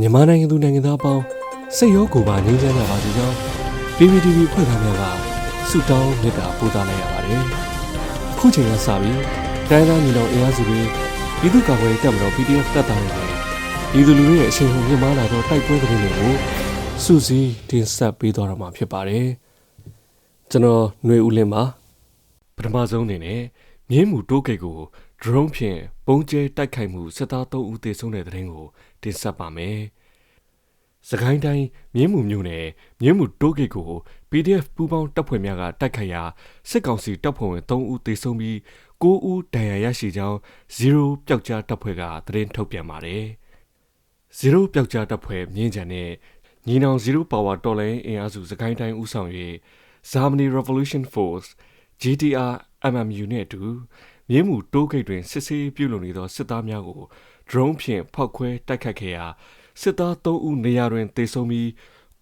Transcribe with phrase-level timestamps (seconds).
[0.00, 1.22] မြန်မာနိုင်ငံသူနိုင်ငံသားအပေါင်း
[1.76, 3.36] စိတ်ရောကိုယ်ပါငြိမ်းချမ်းကြပါစေကြောင်း
[3.96, 5.02] PPTV ဖွဲ့သားများက
[5.70, 7.42] ဆုတောင်းမေတ္တာပို့သလိုက်ရပါတယ်။
[8.38, 9.18] ခုချိန်ကစပြီး
[9.70, 10.80] တိုင်းသားညီတော်အင်အားစုတွေ
[11.40, 13.28] ပြည်သူ့ကာကွယ်ရေးတပ်မတော် PDF တပ်သားတွေနဲ့
[13.92, 16.32] ပြည်သူလူထုရဲ့အရှိန်ဟုန်မြင့်မားလာသောတိုက်ပွဲသတင်းတွေကို
[17.04, 19.26] စုစည်းတင်ဆက်ပေးသွားတော့မှာဖြစ်ပါတယ်။
[20.50, 21.62] ကျွန်တော်ຫນွေဦးလင်းပါ
[22.56, 23.40] ပထမဆုံးအနေနဲ့
[23.90, 24.78] မြင်းမူတိုးဂိတ်ကို
[25.22, 28.66] drone ဖြင့်ပုံကျဲတိုက်ခိုက်မှုစစ်သား3ဦးသေဆုံးတဲ့တဲ့ရင်ကို
[29.04, 29.78] တင်ဆက်ပါမယ်။
[31.08, 32.66] စကိုင်းတိုင်းမြင်းမူမြို့နယ်
[33.00, 33.90] မြင်းမူတိုးဂိတ်ကို
[34.30, 36.22] PDF ပူးပေါင်းတပ်ဖွဲ့များကတိုက်ခိုက်ရာ
[36.70, 38.56] စစ်ကောင်စီတပ်ဖွဲ့ဝင်3ဦးသေဆုံးပြီး
[39.02, 40.38] 9ဦးဒဏ်ရာရရှိကြောင်း
[40.78, 43.24] 0ပျောက်ကြားတပ်ဖွဲ့ကသတင်းထုတ်ပြန်ပါတယ်။
[44.38, 46.10] 0ပျောက်ကြားတပ်ဖွဲ့မြင်းကြံတဲ့
[46.66, 49.30] ညီနောင်0 Power တော်လိုင်းအင်အားစုစကိုင်းတိုင်းဦးဆောင်၍
[50.10, 51.48] Germany Revolution Force
[52.02, 52.54] GTR
[52.92, 53.62] MMU နဲ့အတူ
[54.30, 57.02] မြင်းမူတိုးဂိတ်တွင်စစ်ဆေးပြုလုပ်နေသောစစ်သားများကို
[57.50, 59.26] drone ဖြင့်ဖောက်ခွဲတိုက်ခတ်ခဲ့ရာ
[59.80, 61.68] စစ်သား3ဦးနေရာတွင်သေဆုံးပြီး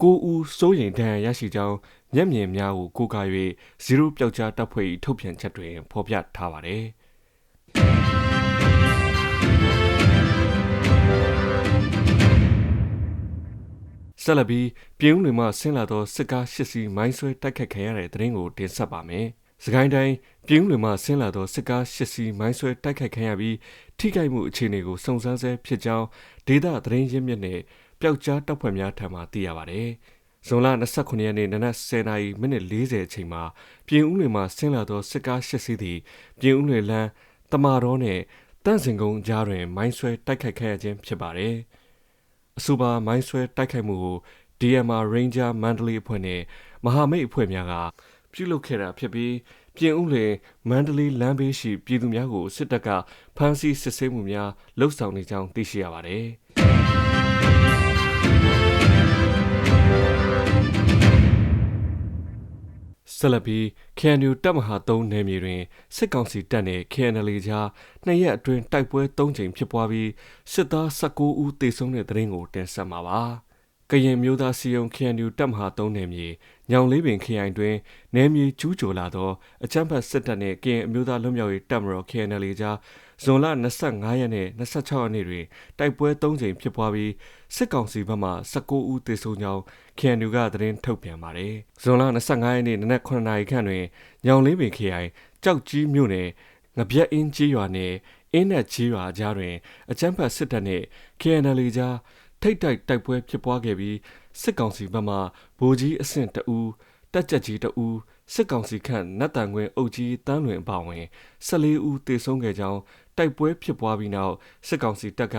[0.02, 1.76] 9ဦးစိုးရိမ်ဒဏ်ရာရရှိကြောင်း
[2.14, 3.26] မျက်မြင်များကိုကိုးကား၍
[3.84, 6.84] ဇီရိုပျောက်ကြားတပ်ဖွဲ့၏ထုတ်ပြန်ချက်တွင်ဖော်ပြထားပါသည်
[14.24, 19.26] ဆက်လက်ပြီးပြည်ဦးလွင်မှဆင်းလာသောစစ်ကား၈စီးမိုင်းဆွဲတိုက်ခတ်ခံရတဲ့တဲ့ရင်ကိုတင်ဆက်ပါမယ်။
[19.64, 20.14] စကိုင်းတိုင်း
[20.46, 23.56] ပြင်းလွင်မှဆင်းလာသောစစ်ကား၈စီးမိုင်းဆွဲတိုက်ခိုက်ခံရပြီး
[23.98, 26.06] ထိခိုက်မှုအခြေအနေကိုစုံစမ်းဆဲဖြစ်ကြောင်း
[26.46, 27.60] ဒေသသတင်းရင်းမြစ်နဲ့
[28.00, 29.82] ပျောက်ကြားတပ်ဖွဲ့များထံမှသိရပါဗျ။
[30.46, 33.42] ဇွန်လ29ရက်နေ့နနက်10:40မိနစ်40အချိန်မှာ
[33.86, 35.98] ပြင်ဦးလွင်မှဆင်းလာသောစစ်ကား၈စီးသည်
[36.40, 37.08] ပြင်ဦးလွင်လမ်း
[37.52, 38.22] တမာတော်နှင့်
[38.64, 41.54] တန့်စင်ကုန်းကြားတွင် မိုင်းဆွဲတိုက်ခိုက်ခဲ့ရခြင်းဖြစ်ပါတယ်။
[42.58, 44.18] အဆိုပါမိုင်းဆွဲတိုက်ခိုက်မှုကို
[44.60, 46.42] DMR Ranger မန္တလေးအဖွဲ့နှင့်
[46.84, 47.74] မဟာမိတ်အဖွဲ့များက
[48.32, 49.34] ပြုလုပ်ခဲ့တာဖြစ်ပြီး
[49.76, 50.32] ပြင်ဦးလွင်
[50.68, 52.88] မန္တလေးလမ်းဘေးရှိပြည်သူများကိုစစ်တပ်က
[53.36, 56.26] ဖမ်းဆီးစစ်ဆေးမှုများလှုပ်ဆောင်နေကြောင်းသိရှိရပါတယ်။
[63.16, 63.58] ဆလပီ
[63.98, 65.62] KNU တပ်မဟာ3နယ်မြေတွင်
[65.96, 67.68] စစ်ကောင်စီတပ်နှင့် KNL ကြား
[68.04, 70.10] နှစ်ရက်အတွင်းတိုက်ပွဲ၃ကြိမ်ဖြစ်ပွားပြီး
[70.52, 73.20] စစ်သား19ဦးသေဆုံးတဲ့တဲ့ရင်ကိုတင်ဆက်မှာပါ။
[73.94, 76.28] ကရင်မျိုးသားစီယုံ KNU တပ်မဟာ3နယ်မြေ
[76.70, 77.74] ညောင်လေးပင်ခရိုင်တွင်
[78.14, 79.30] နယ်မြေကျူးကျော်လာသော
[79.64, 82.76] အကြမ်းဖက်စစ်တပ်နှင့်ကရင်အမျိုးသားလွတ်မြောက်ရေးတပ်မတော် KNL ကြား
[83.22, 83.46] ဇွန်လ
[83.84, 85.44] 25ရက်နဲ့26ရက်နေ့တွင်
[85.78, 87.12] တိုက်ပွဲ3ကြိမ်ဖြစ်ပွားပြီး
[87.54, 89.62] စစ်ကောင်စီဘက်မှ19ဦးသေဆုံးကြောင်း
[89.98, 93.84] KNU ကသတင်းထုတ်ပြန်ပါတယ်။ဇွန်လ25ရက်နေ့နနက်9နာရီခန့်တွင်
[94.26, 95.08] ညောင်လေးပင်ခရိုင်
[95.44, 96.28] ကြောက်ကြီးမြို့နယ်
[96.78, 97.94] ငပြက်အင်းကြီးရွာနှင့်
[98.32, 99.54] အင်းနဲ့ကြီးရွာကြားတွင်
[99.90, 100.84] အကြမ်းဖက်စစ်တပ်နှင့်
[101.20, 101.96] KNL ကြား
[102.42, 103.96] ထိတ်တိုက်တိုက်ပွဲဖြစ်ပွားခဲ့ပြီး
[104.40, 105.16] စစ်ကောင်စီဘက်မှ
[105.58, 106.70] ဗိုလ်ကြီးအဆင့်တအူး
[107.12, 107.98] တက်ကြက်ကြီးတအူး
[108.32, 111.04] စစ်ကောင်စီခန့်နတ်တန်ခွင်အုပ်ကြီးတန်းလွင်အပါဝင်
[111.48, 112.80] 14ဦးသေဆုံးခဲ့ကြောင်း
[113.16, 114.34] တိုက်ပွဲဖြစ်ပွားပြီးနောက်
[114.68, 115.36] စစ်ကောင်စီတပ်က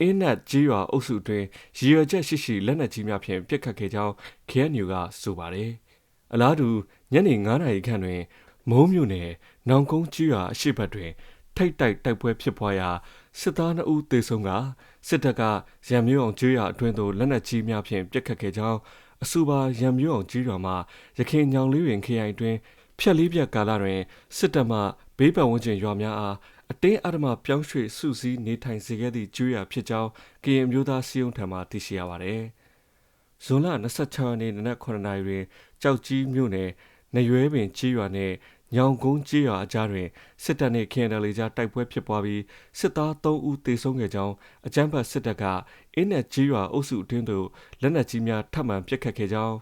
[0.00, 1.44] အင်းနတ်ကြီးရွာအုပ်စုတွင်
[1.78, 4.12] ရည်ရွယ်ချက်ရှိရှိလက်နက်ကြီးများဖြင့်ပစ်ခတ်ခဲ့ကြောင်း
[4.50, 5.70] KNU ကဆိုပါတယ်။
[6.32, 6.68] အလားတူ
[7.12, 8.22] ညနေ9:00နာရီခန့်တွင်
[8.70, 9.30] မုံမြို့နယ်
[9.68, 11.10] နောင်ကုန်းကြီးရွာအရှိတ်ဘက်တွင်
[11.56, 12.90] ထိတ်တိုက်တိုက်ပွဲဖြစ်ပွားရာ
[13.40, 14.50] စစ်သား2ဦးသေဆုံးက
[15.06, 15.42] စစ်တပ်က
[15.88, 18.78] ရံမျိုးအောင်ကျွေးရအတွင်းသို့လက်နက်ကြီးများဖြင့်ပစ်ခတ်ခဲ့ကြောင်း
[19.22, 20.72] အဆိုပါရံမျိုးအောင်ကျွေးတော်မှ
[21.18, 22.56] ရခိုင်ညောင်လေးပင်ခရိုင်တွင်
[22.98, 24.00] ဖြက်လေးပြက်ကာလတွင်
[24.36, 24.80] စစ်တပ်မှ
[25.18, 26.36] ဘေးပတ်ဝန်းကျင်ရွာများအား
[26.70, 30.10] အတင်းအဓမ္မပြောင်းရွှေ့စုစည်းနေထိုင်စေခဲ့သည့်ကျွေးရဖြစ်ကြောင်း
[30.44, 32.42] ကရင်မျိုးသားစီယုံထံမှသိရှိရပါသည်။
[33.44, 35.44] ဇွန်လ26ရက်နေ့နနက်9:00နာရီတွင်
[35.82, 36.70] ကြောက်ကြီးမြို့နယ်
[37.14, 38.34] နရွဲပင်ကြီးရွာနှင့်
[38.74, 40.08] ညောင်ကုန်းကြေးရွာအကြားတွင်
[40.42, 42.42] စစ်တပ်နှင့် KNL ကြားတိုက်ပွဲဖြစ်ပွားပြီး
[42.78, 44.34] စစ်သား3ဦးသေဆုံးခဲ့ကြောင်း
[44.66, 45.44] အကြမ်းဖက်စစ်တပ်က
[45.94, 47.46] အင်းနဲ့ကြေးရွာအုပ်စုအတွင်းသို့
[47.82, 49.56] လက်နက်ကြီးများထပ်မံပစ်ခတ်ခဲ့ကြောင်း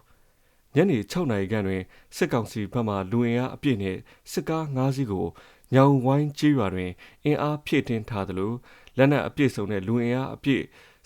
[0.74, 1.82] ညနေ6နာရီခန့်တွင်
[2.16, 3.98] စစ်ကောင်စီဘက်မှလူအင်အားအပြည့်နှင့်
[4.32, 5.26] စစ်ကား5စီးကို
[5.74, 6.90] ညောင်ဝိုင်းကြေးရွာတွင်
[7.24, 8.52] အင်အားဖြည့်တင်းထားသလို
[8.96, 10.62] လက်နက်အပြည့်စုံတဲ့လူအင်အားအပြည့်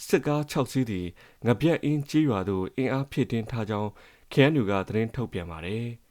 [0.06, 1.06] စစ်ကား6စီးသည်
[1.46, 3.90] ငပြက်အင်းကြေးရွာသို့အင်အားဖြည့်တင်းထားကြောင်း
[4.32, 5.86] KNU ကသတင်းထုတ်ပြန်ပါတယ်။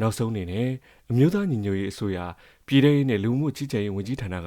[0.00, 0.68] နောက်ဆုံးအနေနဲ့
[1.10, 2.18] အမျိုးသားညီညွတ်ရေးအစိုးရ
[2.66, 4.40] ပြည်ထောင်ရေးနဲ့လူမှုကြီးကြပ်ရေးဝန်ကြီးဌာနက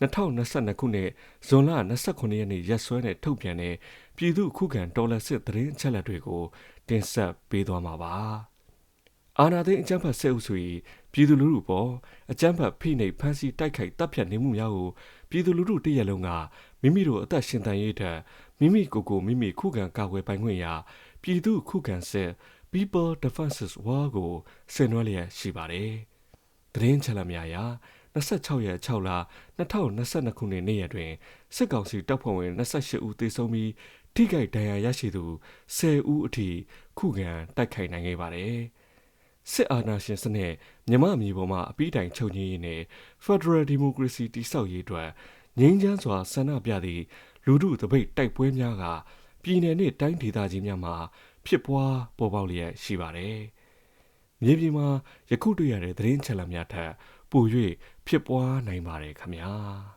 [0.00, 1.10] 2022ခုနှစ်
[1.48, 1.70] ဇွန်လ
[2.04, 3.74] 29ရက်နေ့ရက်စွဲနဲ့ထုတ်ပြန်တဲ့
[4.16, 6.42] ပြည်သူ့ခုခံတော်လှန်စစ်သတင်းအချက်အလက်တွေကို
[6.88, 8.14] တင်ဆက်ပေးသွားမှာပါ။
[9.40, 10.54] အာဏာသိမ်းအကြမ်းဖက်ဆဲအုပ်စု၏
[11.12, 11.90] ပြည်သူလူထုပေါ်
[12.32, 14.88] အကြမ်းဖက်ဖိနှိပ်ဖမ်းဆီးတိုက်ခိုက်တပ်ဖြတ်နေမှုများကို
[15.30, 16.28] ပြည်သူလူထုတရက်လုံးက
[16.82, 18.18] မိမိတို့အသက်ရှင်တန်ရေးထက်
[18.58, 20.72] မိမိကိုယ်ကိုမိမိခုခံကာကွယ်ပိုင်ခွင့်ရာ
[21.22, 22.30] ပြည်သူခုခံစစ်
[22.74, 24.32] People Defenses War ကို
[24.74, 25.90] ဆင်နွှဲလျက်ရှိပါတယ်။
[26.74, 27.56] သတင်းချက်လက်များအရ
[28.14, 29.10] 26ရက်6လ
[29.58, 31.12] 2022ခုနှစ်နေ့ရက်တွင်
[31.54, 33.70] စစ်ကောင်စီတပ်ဖွဲ့ဝင်28ဦးသေဆုံးပြီး
[34.14, 35.24] ထိခိုက်ဒဏ်ရာရရှိသူ
[35.76, 36.48] 10ဦးအထိ
[36.98, 38.56] ခုခံတိုက်ခိုက်နိုင်ခဲ့ပါတယ်။
[39.52, 40.52] စစ်အာဏာရှင်စနစ်
[40.88, 42.80] မြမအမျိုးပေါ်မှာအပိတိုင်ချုပ်ငြိမ်းရေးနဲ့
[43.24, 45.08] Federal Democracy တိဆောက်ရေးအတွက်
[45.58, 47.02] ငြိမ်းချမ်းစွာဆန္ဒပြသည့်
[47.46, 48.84] လူထုတပိတ်တိုက်ပွဲများက
[49.42, 50.94] ပြည်내နှင့်တိုင်းဒေသကြီးများမှာ
[51.46, 53.38] ဖြစ်ပွားပေါ်ပေါက်လျက်ရှိပါတယ်။
[54.42, 54.88] မြေပြင်မှာ
[55.30, 56.92] ယခုတွေ့ရတဲ့သတင်းချက်လက်များထက်
[57.30, 57.44] ပို၍
[58.06, 59.52] ဖြစ်ပွားနိုင်ပါတယ်ခင်ဗျာ။